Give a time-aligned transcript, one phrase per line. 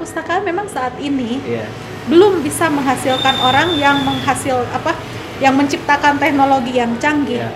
[0.00, 1.68] perpustakaan memang saat ini Iya.
[2.08, 4.96] belum bisa menghasilkan orang yang menghasil apa
[5.44, 7.44] yang menciptakan teknologi yang canggih.
[7.44, 7.52] Iya.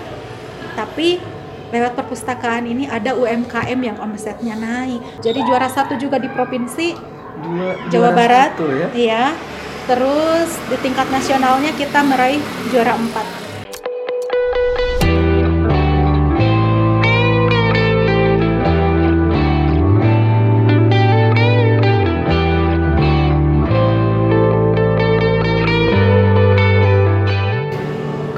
[0.77, 1.17] Tapi
[1.73, 5.01] lewat perpustakaan ini ada UMKM yang omsetnya naik.
[5.25, 6.93] Jadi juara satu juga di provinsi
[7.35, 8.53] Dua, Jawa Barat.
[8.53, 8.87] satu ya.
[8.93, 9.25] Iya.
[9.89, 13.44] Terus di tingkat nasionalnya kita meraih juara 4.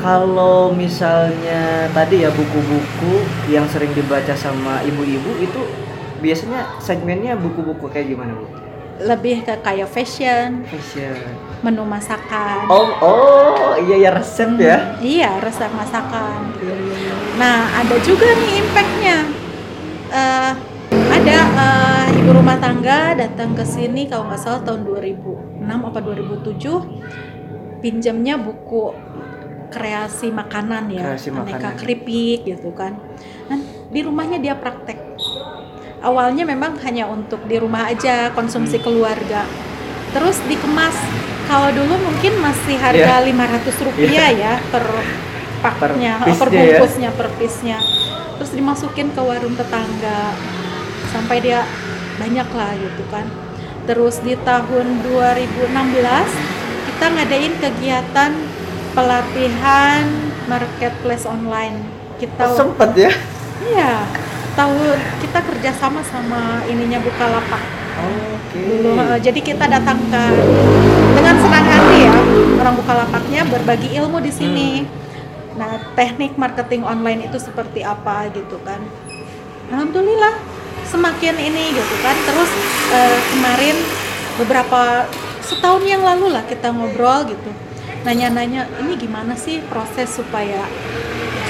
[0.07, 5.59] Kalau misalnya tadi ya buku-buku yang sering dibaca sama ibu-ibu itu
[6.23, 8.47] biasanya segmennya buku-buku kayak gimana bu?
[9.03, 11.11] Lebih ke kayak fashion, Fashion.
[11.59, 12.71] menu masakan.
[12.71, 14.95] Oh oh iya ya resep ya.
[15.03, 16.55] Iya, resep masakan.
[16.55, 17.13] Iya, iya, iya.
[17.35, 19.17] Nah, ada juga nih impactnya.
[20.07, 20.51] Eh,
[20.87, 27.83] ada eh, ibu rumah tangga datang ke sini kalau nggak salah tahun 2006 apa 2007
[27.83, 28.95] pinjamnya buku
[29.67, 31.77] kreasi makanan ya, Kreasi aneka makanan.
[31.77, 32.95] keripik gitu kan.
[33.47, 34.97] Nah, di rumahnya dia praktek.
[35.97, 38.85] Awalnya memang hanya untuk di rumah aja konsumsi Hmm.
[38.85, 39.43] keluarga.
[40.11, 40.95] Terus dikemas.
[41.47, 44.83] Kalau dulu mungkin masih harga 500 rupiah ya per
[45.57, 46.59] paknya, Per oh, per ya.
[46.59, 47.79] bungkusnya, per piece-nya.
[48.35, 50.35] Terus dimasukin ke warung tetangga
[51.09, 51.63] sampai dia
[52.17, 53.25] banyak lah gitu kan.
[53.87, 56.27] Terus di tahun 2016
[56.85, 58.31] kita ngadain kegiatan
[58.97, 60.09] pelatihan
[60.49, 61.77] marketplace online.
[62.17, 63.11] Kita Oh, sempet ya.
[63.69, 64.01] iya
[64.57, 67.61] tahun kita kerjasama sama ininya Bukalapak
[68.01, 68.57] Oke.
[68.57, 70.33] dulu eh, jadi kita datangkan
[71.13, 72.13] dengan senang hati ya
[72.57, 74.69] orang Bukalapaknya berbagi ilmu di sini
[75.53, 78.81] nah teknik marketing online itu seperti apa gitu kan
[79.69, 80.33] alhamdulillah
[80.85, 82.49] semakin ini gitu kan terus
[82.93, 83.77] eh, kemarin
[84.37, 85.05] beberapa
[85.41, 87.49] setahun yang lalu lah kita ngobrol gitu
[88.07, 90.63] nanya-nanya ini gimana sih proses supaya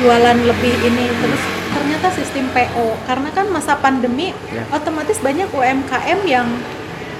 [0.01, 4.65] jualan lebih ini terus ternyata sistem PO karena kan masa pandemi Ya.
[4.73, 6.49] otomatis banyak UMKM yang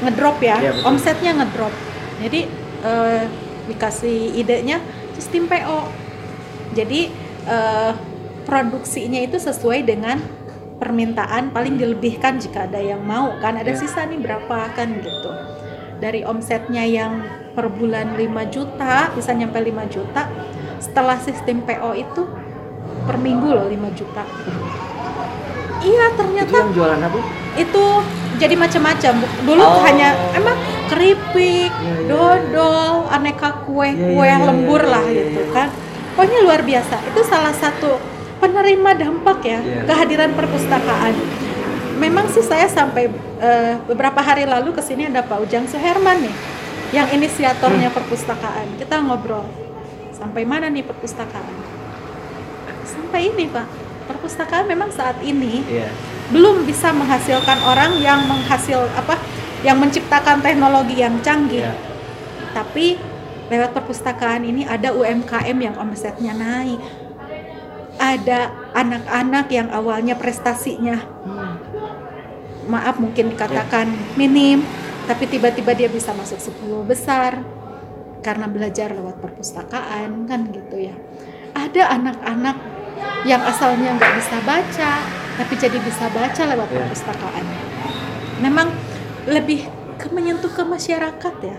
[0.01, 0.89] ngedrop ya, Ya, betul.
[0.89, 1.73] omsetnya ngedrop
[2.17, 2.49] jadi
[2.81, 3.23] eh,
[3.69, 4.81] dikasih idenya
[5.13, 5.85] sistem PO
[6.73, 7.13] jadi
[7.45, 7.91] eh,
[8.43, 10.17] produksinya itu sesuai dengan
[10.77, 13.77] permintaan paling dilebihkan jika ada yang mau kan ada Ya.
[13.77, 15.29] sisa nih berapa kan gitu
[15.97, 17.21] dari omsetnya yang
[17.57, 20.29] per bulan 5 juta bisa nyampe 5 juta
[20.77, 22.21] setelah sistem PO itu
[23.09, 24.21] per minggu loh 5 juta
[25.81, 27.19] iya Itu ternyata yang jualan apa?
[27.57, 27.85] itu
[28.37, 29.81] jadi macam-macam dulu Oh.
[29.81, 30.53] hanya emang
[30.85, 35.41] keripik Iya, iya, dodol aneka kue Iya, kue iya, iya, lembur iya, lah iya, gitu
[35.41, 35.53] iya.
[35.57, 35.67] kan
[36.13, 37.97] pokoknya luar biasa itu salah satu
[38.37, 39.81] penerima dampak ya Iya.
[39.89, 41.17] kehadiran perpustakaan
[41.97, 43.09] memang sih saya sampai
[43.41, 46.35] eh, beberapa hari lalu ke sini ada Pak Ujang Suherman nih
[46.89, 48.79] yang inisiatornya perpustakaan.
[48.79, 49.43] Kita ngobrol.
[50.11, 51.55] Sampai mana nih perpustakaan?
[52.83, 53.67] Sampai ini Pak.
[54.07, 55.91] Perpustakaan memang saat ini Iya.
[56.31, 59.19] belum bisa menghasilkan orang yang menghasil apa
[59.61, 61.63] yang menciptakan teknologi yang canggih.
[61.67, 61.75] Iya.
[62.47, 62.97] tapi
[63.53, 66.81] lewat perpustakaan ini ada UMKM yang omsetnya naik.
[67.97, 71.53] Ada anak-anak yang awalnya prestasinya Hmm.
[72.65, 74.65] maaf mungkin dikatakan minim
[75.07, 77.39] tapi tiba-tiba dia bisa masuk 10 besar
[78.19, 80.95] karena belajar lewat perpustakaan kan gitu ya.
[81.55, 82.57] Ada anak-anak
[83.23, 84.91] yang asalnya nggak bisa baca
[85.37, 86.75] tapi jadi bisa baca lewat Ya.
[86.83, 87.45] perpustakaan.
[88.43, 88.67] Memang
[89.31, 89.65] lebih
[89.97, 91.57] ke menyentuh ke masyarakat ya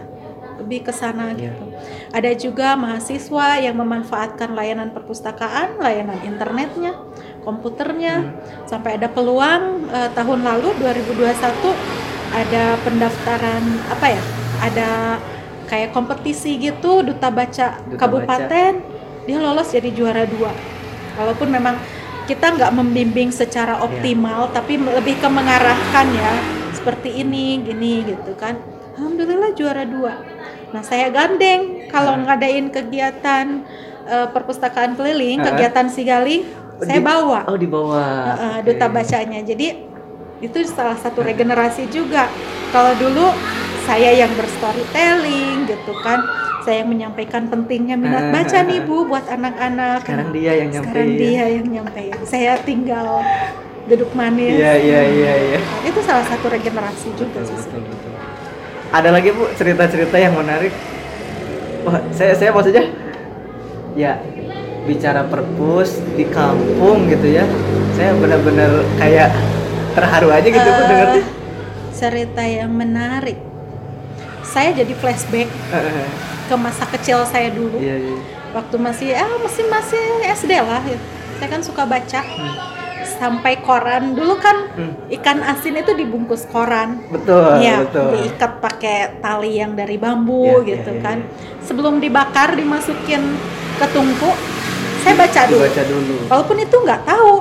[0.59, 1.49] lebih ke sana Ya.
[1.55, 1.65] gitu.
[2.11, 6.99] Ada juga mahasiswa yang memanfaatkan layanan perpustakaan layanan internetnya
[7.47, 8.35] komputernya.
[8.67, 11.73] Sampai ada peluang eh, tahun lalu 2021
[12.31, 14.23] ada pendaftaran apa ya
[14.61, 14.89] ada
[15.67, 18.73] kayak kompetisi gitu duta baca Duta kabupaten
[19.25, 20.53] dia lolos jadi juara dua
[21.15, 21.77] walaupun memang
[22.25, 26.33] kita nggak membimbing secara optimal tapi lebih ke mengarahkan ya
[26.73, 28.57] seperti ini gini gitu kan
[28.95, 30.21] alhamdulillah juara dua
[30.69, 32.21] nah saya gandeng kalau Ah.
[32.27, 33.65] ngadain kegiatan
[34.05, 35.53] eh, perpustakaan keliling Ah.
[35.53, 36.45] kegiatan sigaling
[36.79, 38.39] saya Di- bawa Oh di bawah.
[38.39, 38.67] Heeh, Oke.
[38.71, 39.43] duta bacanya.
[39.43, 39.88] Jadi
[40.39, 42.31] itu salah satu regenerasi juga.
[42.71, 43.33] Kalau dulu
[43.89, 46.21] saya yang berstorytelling gitu kan,
[46.63, 50.05] saya yang menyampaikan pentingnya minat baca nih bu buat anak-anak.
[50.05, 51.17] Sekarang dia yang Sekarang nyampein.
[51.17, 52.17] dia yang nyampein.
[52.29, 53.25] Saya tinggal
[53.89, 54.53] duduk manis.
[54.61, 55.61] Iya iya iya iya.
[55.89, 57.57] Itu salah satu regenerasi juga Betul, sih.
[57.57, 58.13] betul, betul.
[58.89, 60.73] Ada lagi bu cerita-cerita yang menarik.
[61.89, 62.85] Wah, saya saya maksudnya
[63.97, 64.21] ya
[64.85, 67.49] bicara perpus di kampung gitu ya.
[67.97, 69.33] Saya benar-benar kayak
[69.91, 71.23] terharu aja gitu bu Eh, dengarnya.
[71.91, 73.39] cerita yang menarik.
[74.41, 76.09] saya jadi flashback Heeh.
[76.45, 78.17] ke masa kecil saya dulu Iya, iya.
[78.51, 80.97] waktu masih ah masih masih SD lah ya.
[81.37, 82.21] saya kan suka baca
[83.11, 84.95] sampai koran dulu kan Hmm.
[85.11, 88.09] ikan asin itu dibungkus koran Betul, ya betul.
[88.15, 91.19] diikat pakai tali yang dari bambu Iya, gitu iya, iya, kan
[91.61, 93.23] sebelum dibakar dimasukin
[93.75, 94.33] ke tungku
[94.99, 96.17] saya baca dulu Dibaca dulu.
[96.27, 97.33] walaupun itu nggak tahu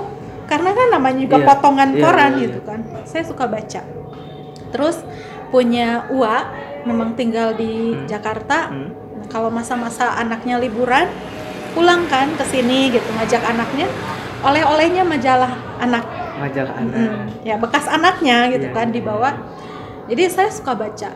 [0.47, 2.79] karena kan namanya juga Iya, potongan iya, koran iya, gitu kan.
[3.03, 3.81] Saya suka baca.
[4.71, 4.97] Terus
[5.47, 6.47] punya Ua
[6.83, 8.07] memang tinggal di Hmm.
[8.07, 8.71] Jakarta.
[8.71, 8.89] Hmm.
[9.19, 11.07] Nah, kalau masa-masa anaknya liburan
[11.75, 13.88] pulang kan ke sini gitu ngajak anaknya.
[14.41, 16.05] Oleh-olehnya majalah anak.
[16.38, 16.95] Majalah anak.
[16.95, 18.95] Mm, ya bekas anaknya gitu Iya, kan iya.
[18.95, 19.29] dibawa
[20.07, 21.09] jadi saya suka baca.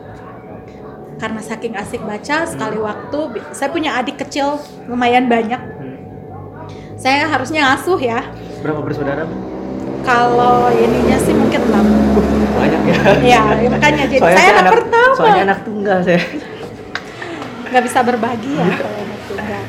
[1.16, 3.20] Karena saking asik baca sekali waktu
[3.54, 4.58] saya punya adik kecil
[4.90, 5.62] lumayan banyak.
[5.62, 5.98] Hmm.
[6.98, 8.22] saya harusnya ngasuh ya
[8.62, 9.26] Berapa bersaudara?
[10.02, 11.86] Kalau ininya sih mungkin enam.
[12.58, 12.96] Banyak ya.
[13.22, 16.22] ya, ya makanya jadi Soalnya saya saya anak, pertama Soalnya anak tunggal saya.
[17.72, 19.64] nggak bisa berbagi ya kalau anak tunggal.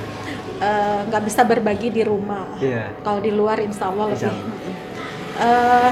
[0.62, 2.44] Eh, nggak bisa berbagi di rumah.
[2.56, 2.84] Iya.
[3.00, 4.74] kalau di luar insya Allah Insya lebih.
[5.32, 5.90] Eh,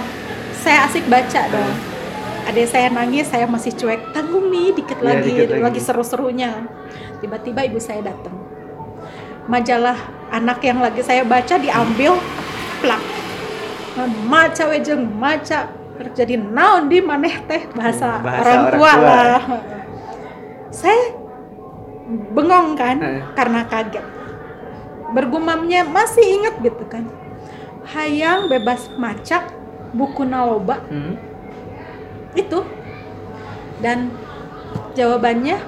[0.56, 1.72] saya asik baca dong.
[2.46, 4.12] Adik saya nangis saya masih cuek.
[4.12, 5.62] Tanggung nih dikit Iya, lagi dikit lagi.
[5.62, 6.50] lagi seru-serunya.
[7.20, 8.34] Tiba-tiba ibu saya datang.
[9.46, 9.96] Majalah
[10.30, 12.16] anak yang lagi saya baca diambil
[12.80, 13.02] plak.
[14.24, 15.68] Maca wejeng maca.
[16.10, 19.04] Jadi naon di maneh teh bahasa, Bahasa orang, orang tua, tua.
[19.04, 19.42] lah.
[20.72, 21.02] Saya
[22.30, 23.20] bengong kan Eh.
[23.36, 24.06] karena kaget.
[25.10, 27.04] Bergumamnya masih inget gitu kan.
[27.92, 29.44] Hayang bebas maca
[29.92, 31.20] buku naloba Hmm.
[32.32, 32.64] itu.
[33.80, 34.08] Dan
[34.94, 35.60] jawabannya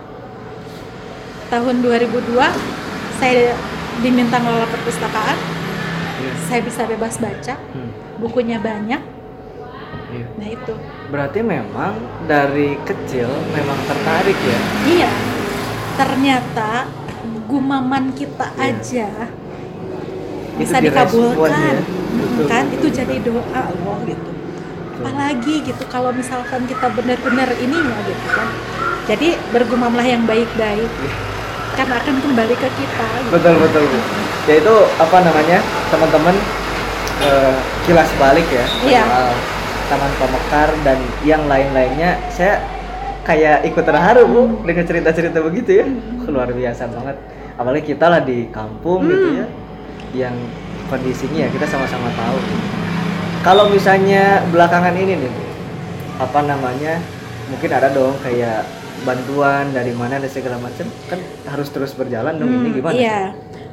[1.49, 2.49] tahun 2002
[3.19, 3.53] saya
[4.01, 5.37] diminta ngelola perpustakaan
[6.23, 6.33] Iya.
[6.45, 7.91] saya bisa bebas baca Hmm.
[8.17, 9.03] bukunya banyak
[10.09, 10.27] Iya.
[10.35, 10.75] nah itu
[11.09, 11.93] Berarti memang
[12.25, 14.59] dari kecil memang tertarik ya.
[14.87, 15.13] iya
[15.95, 16.89] ternyata
[17.45, 18.65] gumaman kita Iya.
[18.71, 19.09] aja
[20.53, 21.83] Itu bisa direspon dikabulkan ya.
[22.13, 22.99] Betul, kan betul, itu betul.
[22.99, 24.31] jadi doa Allah gitu
[24.95, 28.49] apalagi gitu kalau misalkan kita benar-benar ininya gitu kan
[29.03, 31.13] jadi bergumamlah yang baik-baik Iya.
[31.75, 33.33] karena akan kembali ke kita gitu.
[33.33, 33.83] Betul betul.
[33.83, 33.99] Bu.
[34.43, 35.59] Ya itu apa namanya
[35.89, 36.35] teman-teman
[37.23, 39.03] eh, kilas balik ya Iya.
[39.05, 39.29] soal
[39.87, 42.17] Taman Pemekar dan yang lain-lainnya.
[42.29, 42.59] Saya
[43.23, 44.55] kayak ikut terharu bu Hmm.
[44.65, 45.87] dengan cerita-cerita begitu ya.
[46.27, 47.17] Luar biasa banget.
[47.55, 49.39] Apalagi kita lah di kampung gitu Hmm.
[49.39, 49.47] ya,
[50.17, 50.35] yang
[50.89, 52.39] kondisinya ya kita sama-sama tahu.
[53.43, 55.43] Kalau misalnya belakangan ini nih, Bu,
[56.19, 56.99] apa namanya?
[57.47, 58.65] Mungkin ada dong kayak
[59.03, 62.95] bantuan dari mana dan segala macam kan harus terus berjalan dong ini Hmm, gimana?
[62.97, 63.21] Iya,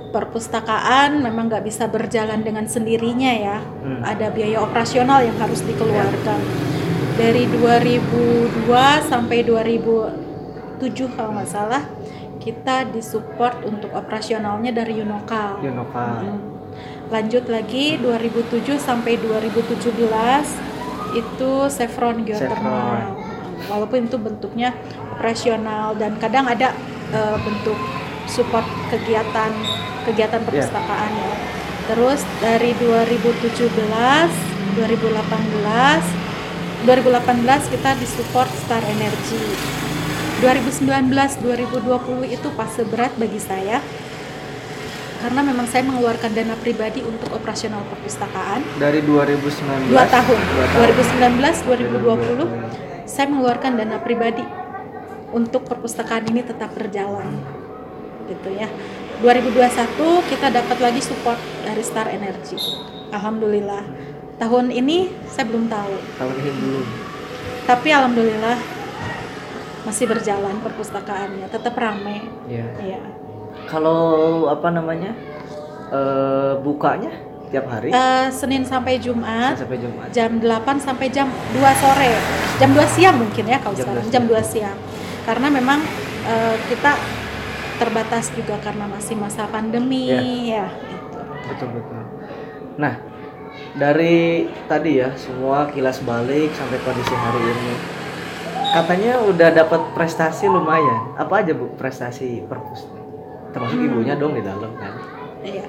[0.09, 3.57] perpustakaan memang nggak bisa berjalan dengan sendirinya ya.
[3.61, 4.01] Hmm.
[4.01, 6.41] Ada biaya operasional yang harus dikeluarkan.
[7.15, 8.69] Dari 2002
[9.05, 11.83] sampai 2007 kalau nggak salah,
[12.39, 15.59] kita disupport untuk operasionalnya dari Unokal.
[15.61, 16.13] Yunokal.
[16.25, 16.39] Hmm.
[17.09, 19.89] Lanjut lagi 2007 sampai 2017
[21.17, 23.17] itu Chevron Geothermal.
[23.67, 24.71] Walaupun itu bentuknya
[25.13, 26.71] operasional dan kadang ada
[27.11, 27.75] eh, bentuk
[28.29, 29.51] support kegiatan
[30.05, 31.33] kegiatan perpustakaan ya.
[31.89, 33.65] Terus dari 2017,
[34.77, 34.77] 2018,
[36.85, 39.41] 2018 kita disupport Star Energy.
[40.39, 41.11] 2019,
[41.43, 43.83] 2020 itu fase berat bagi saya
[45.19, 49.91] karena memang saya mengeluarkan dana pribadi untuk operasional perpustakaan Dari 2019.
[49.91, 50.95] dua tahun, Dua tahun.
[50.95, 54.47] 2019 2020 saya mengeluarkan dana pribadi
[55.35, 57.58] untuk perpustakaan ini tetap berjalan
[58.29, 58.69] gitu ya.
[59.19, 62.55] 2021 kita dapat lagi support dari Star Energy.
[63.09, 63.83] Alhamdulillah.
[64.37, 65.93] Tahun ini saya belum tahu.
[66.15, 66.85] Tahun ini belum.
[67.65, 68.57] tapi Alhamdulillah
[69.81, 72.65] masih berjalan perpustakaannya tetap ramai Iya.
[72.79, 73.01] ya
[73.65, 74.01] Kalau
[74.47, 75.13] apa namanya?
[75.87, 77.09] eh bukanya
[77.47, 77.89] tiap hari?
[77.89, 80.09] Eh, Senin sampai Jumat sampai Jumat.
[80.09, 82.13] jam 8 sampai jam 2 sore.
[82.57, 84.05] Jam 2 siang mungkin ya kalau Jam sekarang.
[84.05, 84.77] 2 jam 2 siang.
[85.23, 85.79] Karena memang
[86.25, 86.91] eh, kita
[87.79, 91.19] terbatas juga karena masih masa pandemi ya gitu.
[91.47, 92.03] Betul betul.
[92.75, 92.93] Nah,
[93.75, 97.73] dari tadi ya semua kilas balik sampai kondisi hari ini.
[98.69, 101.17] Katanya udah dapat prestasi lumayan.
[101.17, 102.85] Apa aja Bu prestasi perpus?
[103.49, 103.87] Termasuk Hmm.
[103.89, 104.93] ibunya dong di dalam kan.
[105.41, 105.65] Iya.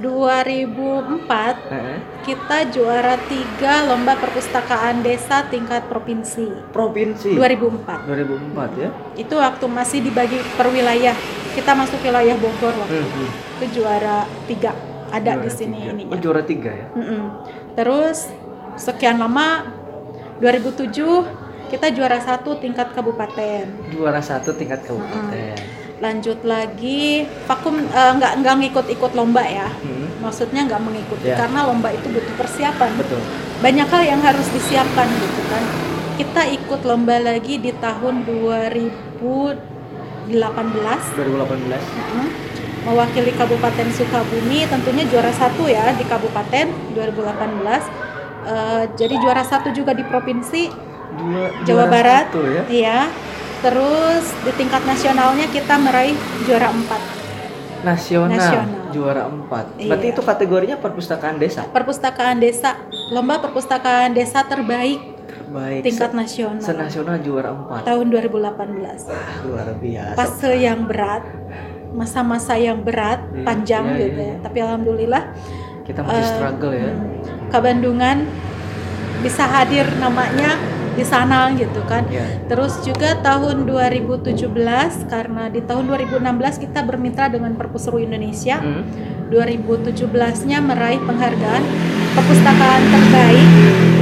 [0.00, 1.28] 2004
[1.68, 1.96] Heeh.
[2.22, 8.88] kita juara tiga lomba perpustakaan desa tingkat provinsi Provinsi 2004 2004 ya.
[9.14, 11.12] itu waktu masih dibagi per wilayah
[11.50, 13.24] kita masuk wilayah Bogor waktu Hmm, itu.
[13.60, 14.72] itu juara tiga
[15.10, 15.90] ada Juara di sini tiga.
[15.92, 16.86] ininya Oh, juara tiga ya.
[16.92, 17.22] Mm-mm.
[17.74, 18.18] Terus
[18.76, 19.66] sekian lama
[20.38, 20.94] 2007
[21.68, 23.66] kita juara satu tingkat kabupaten.
[23.90, 25.54] Juara satu tingkat kabupaten.
[26.00, 29.68] Lanjut lagi, vakum eh, nggak nggak ngikut-ikut lomba ya.
[29.68, 31.36] Hmm, Maksudnya nggak mengikuti Ya.
[31.36, 32.90] karena lomba itu butuh persiapan.
[32.96, 33.20] betul.
[33.60, 35.60] Banyak hal yang harus disiapkan gitu kan.
[36.16, 39.60] Kita ikut lomba lagi di tahun 2018
[41.14, 41.84] 2018.
[41.84, 42.28] Mm.
[42.80, 48.08] mewakili Kabupaten Sukabumi tentunya juara satu ya di Kabupaten 2018
[48.40, 50.72] Eh, jadi juara satu juga di provinsi
[51.12, 52.62] Dua, Jawa Barat satu ya.
[52.66, 52.98] iya
[53.60, 57.20] terus di tingkat nasionalnya kita meraih juara 4
[57.80, 58.92] Nasional, Nasional.
[58.92, 59.80] juara 4.
[59.80, 59.88] Iya.
[59.88, 61.64] Berarti itu kategorinya perpustakaan desa.
[61.66, 62.76] perpustakaan desa
[63.08, 65.00] lomba perpustakaan desa terbaik
[65.48, 65.82] Baik.
[65.82, 67.82] tingkat nasional senasional juara 4.
[67.82, 70.14] tahun 2018 Luar biasa.
[70.14, 71.24] fase yang berat
[71.90, 74.28] masa-masa yang berat Iya, panjang iya, gitu iya.
[74.28, 75.22] ya tapi alhamdulillah
[75.80, 76.92] Kita masih Eh, struggle ya.
[77.48, 78.16] Kabandungan
[79.18, 80.54] bisa hadir namanya
[80.94, 82.06] di sana gitu kan.
[82.10, 82.26] Ya.
[82.46, 84.36] Terus juga tahun 2017
[85.06, 88.58] karena di tahun 2016 kita bermitra dengan Perpusru Indonesia.
[88.58, 88.84] Hmm.
[89.30, 91.62] 2017-nya meraih penghargaan
[92.18, 93.48] perpustakaan terbaik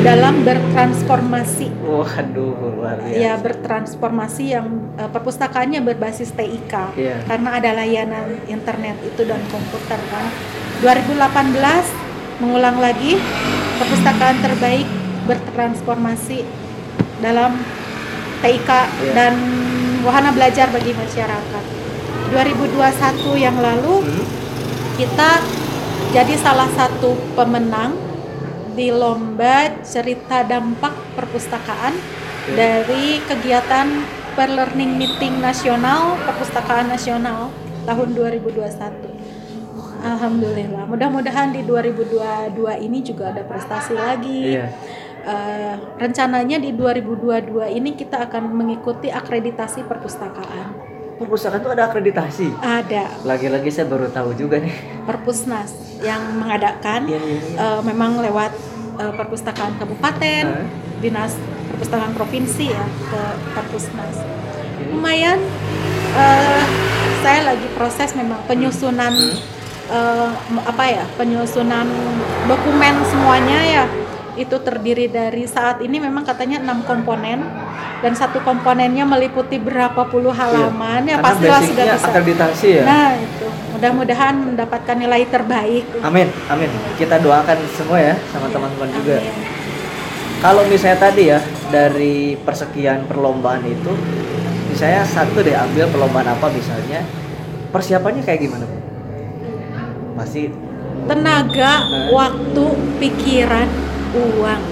[0.00, 1.68] dalam bertransformasi.
[1.84, 3.20] Waduh, luar biasa.
[3.20, 4.66] Ya, bertransformasi yang
[4.96, 6.96] eh, perpustakaannya berbasis TIK.
[6.96, 7.16] Iya.
[7.28, 10.26] Karena ada layanan internet itu dan komputer kan.
[10.80, 13.20] 2018 mengulang lagi
[13.82, 14.86] perpustakaan terbaik
[15.28, 16.67] bertransformasi
[17.18, 17.58] dalam
[18.38, 19.12] TIK Iya.
[19.14, 19.34] dan
[20.02, 21.64] wahana belajar bagi masyarakat.
[22.30, 24.24] 2021 yang lalu Hmm.
[24.94, 25.40] kita
[26.12, 27.96] jadi salah satu pemenang
[28.72, 32.54] di lomba cerita dampak perpustakaan Oke.
[32.54, 34.06] dari kegiatan
[34.38, 37.50] per-learning meeting nasional perpustakaan nasional
[37.82, 39.10] tahun 2021.
[39.98, 40.86] Alhamdulillah.
[40.86, 44.54] Mudah-mudahan di 2022 ini juga ada prestasi lagi.
[44.54, 44.70] Iya.
[45.28, 50.72] Eh, rencananya di 2022 ini kita akan mengikuti akreditasi perpustakaan.
[51.20, 52.46] Perpustakaan itu ada akreditasi.
[52.56, 54.72] Ada Lagi-lagi saya baru tahu juga nih.
[55.04, 55.68] Perpusnas
[56.00, 57.56] yang mengadakan Iya, iya, iya.
[57.60, 58.56] eh, memang lewat
[58.96, 60.64] eh, perpustakaan kabupaten, Hah?
[60.98, 61.36] dinas
[61.68, 63.20] perpustakaan provinsi ya ke
[63.52, 64.16] Perpusnas.
[64.24, 64.96] Oke.
[64.96, 65.36] Lumayan
[66.16, 66.62] eh,
[67.20, 69.12] saya lagi proses memang penyusunan
[70.48, 71.84] m- apa ya penyusunan
[72.44, 73.84] dokumen semuanya ya
[74.38, 77.42] itu terdiri dari saat ini memang katanya enam komponen
[77.98, 81.16] dan satu komponennya meliputi berapa puluh halaman ya Iya.
[81.16, 82.06] Karena pastilah sudah bisa.
[82.06, 82.82] akreditasi ya.
[82.86, 85.84] Nah itu mudah-mudahan mendapatkan nilai terbaik.
[86.00, 86.70] Amin, amin.
[86.94, 89.16] Kita doakan semua ya sama Ya, teman-teman juga.
[89.18, 89.34] amin.
[90.38, 93.90] Kalau misalnya tadi ya dari persekian perlombaan itu,
[94.68, 97.02] misalnya satu deh ambil perlombaan apa misalnya,
[97.68, 98.62] persiapannya kayak gimana?
[98.62, 98.78] Bu?
[100.14, 100.46] Pasti
[101.08, 102.06] Tenaga, Nah.
[102.12, 102.64] waktu,
[103.00, 103.64] pikiran,
[104.14, 104.62] uang.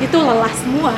[0.00, 0.94] Itu lelah semua.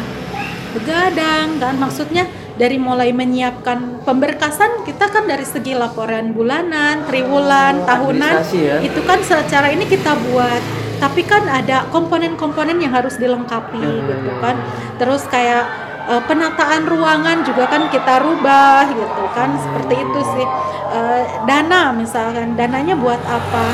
[0.73, 2.25] Begadang kan maksudnya
[2.57, 8.77] dari mulai menyiapkan pemberkasan kita kan dari segi laporan bulanan, triwulan, Oh, tahunan ya.
[8.81, 10.63] itu kan secara ini kita buat
[11.03, 14.07] tapi kan ada komponen-komponen yang harus dilengkapi Hmm.
[14.07, 14.55] gitu kan
[14.97, 15.67] terus kayak
[16.07, 20.47] eh, penataan ruangan juga kan kita rubah gitu kan seperti itu sih
[20.93, 23.65] Eh, dana misalkan dananya buat apa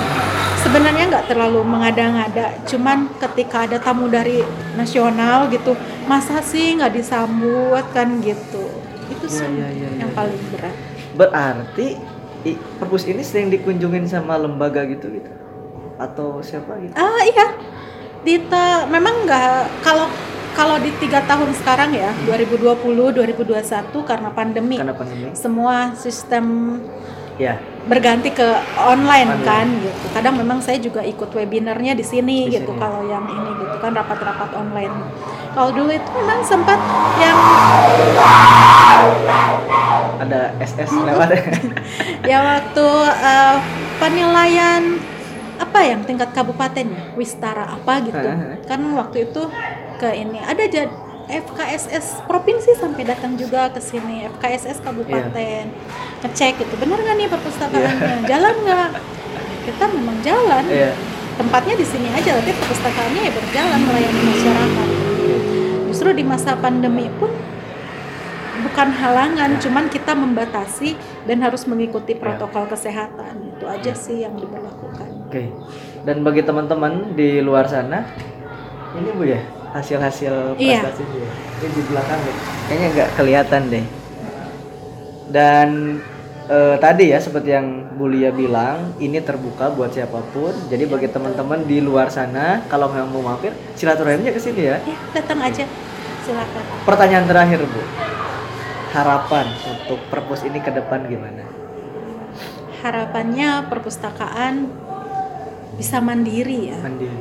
[0.69, 4.45] sebenarnya nggak terlalu mengada-ngada cuman ketika ada tamu dari
[4.77, 5.73] nasional gitu
[6.05, 8.69] masa sih nggak disambut kan gitu
[9.09, 10.15] itu Ya, sih ya, ya, yang ya.
[10.15, 10.77] paling berat
[11.17, 11.97] berarti
[12.45, 15.33] i- perpus ini sering dikunjungin sama lembaga gitu gitu
[15.97, 16.95] atau siapa gitu?
[16.95, 17.47] Ah iya,
[18.23, 20.07] Dita memang nggak kalau
[20.53, 22.79] kalau di tiga tahun sekarang ya 2020
[23.11, 23.57] 2021
[24.05, 25.33] karena pandemi Karena pandemi.
[25.33, 26.79] semua sistem
[27.35, 27.59] Ya.
[27.87, 28.49] Berganti ke
[28.81, 29.47] online, Online.
[29.47, 30.05] kan gitu.
[30.13, 32.81] Kadang memang saya juga ikut webinarnya di sini Di gitu sini.
[32.81, 34.95] kalau yang ini gitu kan rapat-rapat online.
[35.55, 36.79] Kalau dulu itu memang sempat
[37.23, 37.37] yang
[40.19, 41.29] Ada SS lewat.
[42.31, 42.87] ya waktu
[43.23, 43.57] eh,
[44.03, 44.83] penilaian
[45.59, 48.29] apa yang tingkat kabupatennya Wistara apa gitu
[48.67, 49.43] kan waktu itu
[49.99, 50.87] ke ini ada jad
[51.29, 55.69] FKSS provinsi sampai datang juga ke sini FKSS kabupaten.
[56.25, 58.17] Ngecek gitu benar nggak nih perpustakaannya?
[58.25, 58.91] Jalan nggak?
[59.69, 60.65] Kita memang jalan.
[60.67, 60.93] Iya.
[61.39, 64.89] tempatnya di sini aja tapi perpustakaannya ya berjalan melayani masyarakat.
[65.87, 67.31] Justru di masa pandemi pun
[68.59, 70.99] bukan halangan cuman kita membatasi
[71.31, 72.21] dan harus mengikuti Ya.
[72.27, 73.55] protokol kesehatan.
[73.55, 75.53] Itu aja sih yang diberlakukan Oke.
[76.03, 78.03] Dan bagi teman-teman di luar sana,
[78.99, 79.39] ini bu ya
[79.79, 80.83] hasil-hasil Iya.
[80.83, 81.31] prestasi bu ya.
[81.59, 82.37] Ini di belakang deh.
[82.67, 83.85] Kayaknya nggak kelihatan deh.
[85.29, 85.69] Dan
[86.49, 90.55] eh, tadi ya seperti yang Bu Lia bilang, ini terbuka buat siapa pun.
[90.67, 94.81] Jadi bagi teman-teman di luar sana, kalau memang mau mampir, silaturahimnya ke sini ya.
[94.81, 95.65] Ya, datang aja.
[96.25, 96.63] Silakan.
[96.85, 97.83] Pertanyaan terakhir Bu,
[98.93, 101.45] harapan untuk perpus ini ke depan gimana?
[102.79, 104.71] Harapannya perpustakaan
[105.77, 106.79] bisa mandiri ya.
[106.81, 107.17] Mandiri.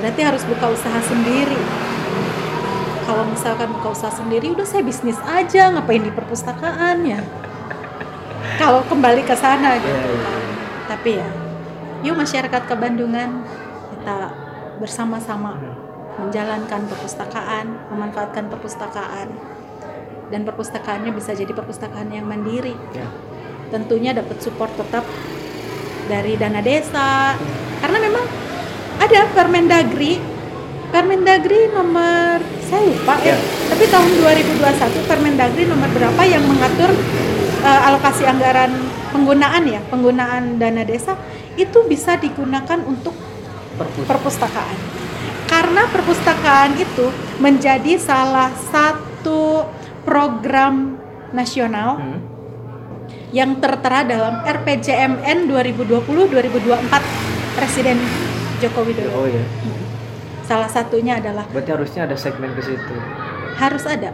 [0.00, 1.60] Berarti harus buka usaha sendiri.
[3.04, 7.20] Kalau misalkan buka usaha sendiri, udah saya bisnis aja, ngapain di perpustakaan ya?
[8.56, 9.92] Kalau kembali ke sana gitu.
[9.92, 10.30] Iya, iya.
[10.88, 11.28] Tapi ya,
[12.06, 13.44] yuk masyarakat Kebandungan
[13.92, 14.18] kita
[14.80, 15.58] bersama-sama
[16.20, 19.28] menjalankan perpustakaan, memanfaatkan perpustakaan,
[20.30, 22.76] dan perpustakaannya bisa jadi perpustakaan yang mandiri.
[22.94, 23.08] Ya.
[23.68, 25.04] Tentunya dapat support tetap
[26.06, 27.34] dari dana desa,
[27.82, 28.24] karena memang
[29.00, 30.20] ada Permendagri,
[30.90, 33.36] Permendagri nomor saya lupa ya, Ya.
[33.66, 36.90] tapi tahun 2021 Permendagri nomor berapa yang mengatur
[37.60, 38.70] eh, alokasi anggaran
[39.10, 41.18] penggunaan ya, penggunaan dana desa
[41.54, 43.12] itu bisa digunakan untuk
[43.74, 44.04] Perpus.
[44.06, 44.78] perpustakaan.
[45.44, 49.66] Karena perpustakaan itu menjadi salah satu
[50.02, 50.94] program
[51.30, 52.20] nasional Hmm.
[53.30, 57.02] yang tertera dalam RPJMN 2020-2024
[57.54, 57.98] Presiden
[58.60, 59.10] Joko Widodo.
[59.16, 59.42] Oh ya.
[60.44, 62.94] Salah satunya adalah Berarti harusnya ada segmen ke situ.
[63.56, 64.10] harus ada.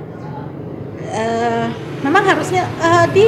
[1.07, 1.67] Eh,
[2.03, 3.25] memang harusnya eh, di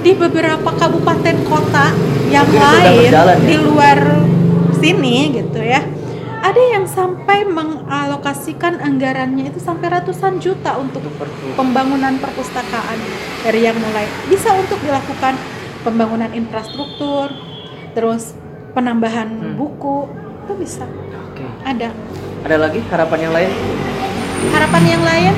[0.00, 1.90] di beberapa kabupaten kota
[2.28, 3.46] yang udah lain berjalan ya?
[3.48, 3.98] di luar
[4.74, 5.80] sini gitu ya.
[6.38, 11.02] Ada yang sampai mengalokasikan anggarannya itu sampai ratusan juta untuk
[11.56, 13.00] pembangunan perpustakaan
[13.42, 15.34] dari yang mulai bisa untuk dilakukan
[15.82, 17.32] pembangunan infrastruktur,
[17.96, 18.36] terus
[18.76, 19.54] penambahan Hmm.
[19.56, 20.06] buku
[20.46, 20.86] itu bisa
[21.34, 21.42] Oke.
[21.66, 21.90] ada.
[22.46, 23.50] Ada lagi harapan yang lain?
[24.54, 25.32] Harapan yang lain,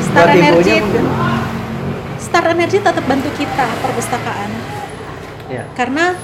[0.00, 0.76] Star Buat Energy?
[2.16, 4.50] Star Energy tetap bantu kita perpustakaan
[5.50, 5.66] Ya.
[5.74, 6.14] karena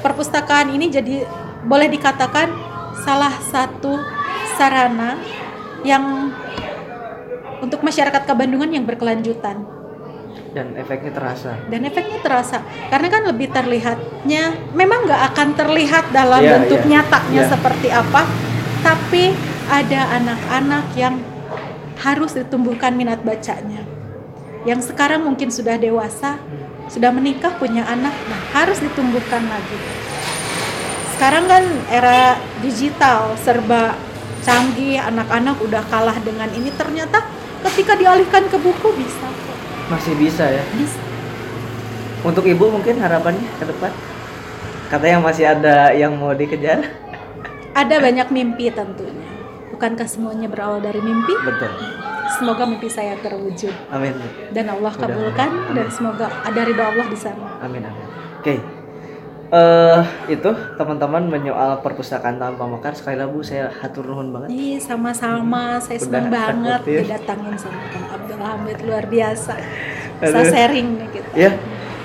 [0.00, 1.26] perpustakaan ini jadi
[1.66, 2.54] boleh dikatakan
[3.02, 3.98] salah satu
[4.54, 5.18] sarana
[5.82, 6.30] yang
[7.58, 9.75] untuk masyarakat Kabandungan yang berkelanjutan.
[10.56, 11.52] Dan efeknya terasa.
[11.68, 16.88] dan efeknya terasa karena kan lebih terlihatnya memang nggak akan terlihat dalam Iya, bentuk iya.
[16.96, 17.50] nyatanya Iya.
[17.52, 18.22] seperti apa
[18.80, 19.36] tapi
[19.68, 21.20] ada anak-anak yang
[22.00, 23.84] harus ditumbuhkan minat bacanya
[24.64, 26.40] yang sekarang mungkin sudah dewasa
[26.88, 29.76] sudah menikah punya anak nah harus ditumbuhkan lagi
[31.12, 33.92] sekarang kan era digital serba
[34.40, 37.28] canggih anak-anak udah kalah dengan ini ternyata
[37.60, 39.28] ketika dialihkan ke buku bisa.
[39.86, 40.62] Masih bisa ya.
[40.74, 40.98] bisa
[42.26, 43.92] Untuk ibu mungkin harapannya ke depan?
[44.90, 46.82] Katanya masih ada yang mau dikejar?
[47.76, 49.30] Ada banyak mimpi tentunya.
[49.70, 51.34] Bukankah semuanya berawal dari mimpi?
[51.44, 51.70] Betul.
[52.34, 54.10] Semoga mimpi saya terwujud Amin.
[54.50, 55.94] dan Allah kabulkan dan Amin.
[55.94, 57.62] semoga ada ridho Allah di sana.
[57.62, 58.06] Amin amin.
[58.42, 58.75] Oke.
[59.46, 64.48] Eh itu teman-teman menyoal perpustakaan tanpa mekar sekali lagi Bu saya hatur nuhun banget.
[64.50, 65.78] Ih, sama-sama.
[65.78, 67.00] Saya senang banget takut ya.
[67.06, 69.54] didatangin sama Kang Abdul Hamid luar biasa.
[70.18, 70.50] Bisa Aduh.
[70.50, 71.28] sharing nih kita.
[71.36, 71.50] Ya,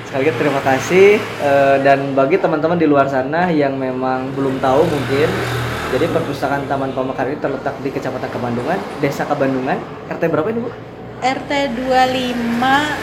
[0.06, 1.08] sekali lagi terima kasih
[1.42, 5.30] Eh, dan bagi teman-teman di luar sana yang memang belum tahu mungkin
[5.92, 9.76] jadi perpustakaan Taman Pamekar ini terletak di Kecamatan Kebandungan, Desa Kebandungan,
[10.08, 10.72] RT berapa ini Bu?
[11.22, 12.34] RT 25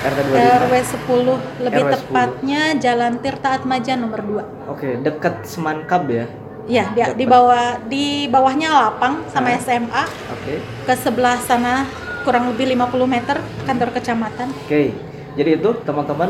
[0.02, 0.58] RT 25.
[0.58, 1.94] RW 10 lebih RW 10.
[1.94, 4.20] tepatnya Jalan Tirta Atmaja nomor
[4.66, 4.74] 2.
[4.74, 6.26] Oke, dekat Semankab ya.
[6.68, 9.62] Iya, di, di bawah di bawahnya lapang sama Hah?
[9.62, 10.04] SMA.
[10.34, 10.54] Oke.
[10.84, 11.86] ke sebelah sana
[12.26, 14.52] kurang lebih 50 meter kantor kecamatan.
[14.66, 14.92] Oke,
[15.38, 16.28] jadi itu teman-teman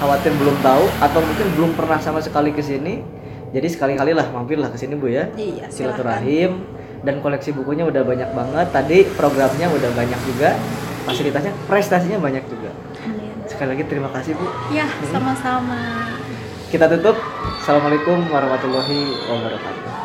[0.00, 3.04] khawatir belum tahu atau mungkin belum pernah sama sekali ke sini.
[3.54, 5.30] Jadi sekali-kali lah mampirlah ke sini Bu ya.
[5.38, 5.70] Iya.
[5.70, 6.66] Silaturahim
[7.06, 8.66] dan koleksi bukunya udah banyak banget.
[8.74, 10.50] Tadi programnya udah banyak juga.
[11.06, 12.74] Fasilitasnya, prestasinya banyak juga.
[13.06, 13.30] Amin.
[13.46, 14.46] Sekali lagi terima kasih Bu.
[14.74, 16.10] Ya, sama-sama.
[16.66, 17.14] Kita tutup.
[17.62, 19.95] Assalamualaikum warahmatullahi wabarakatuh.